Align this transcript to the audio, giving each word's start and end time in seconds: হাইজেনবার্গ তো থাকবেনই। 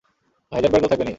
হাইজেনবার্গ 0.51 0.83
তো 0.83 0.89
থাকবেনই। 0.91 1.09